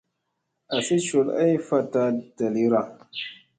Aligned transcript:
Asi 0.75 0.97
col 1.09 1.27
ay 1.41 1.55
faɗta 1.67 2.03
dalira. 2.37 2.81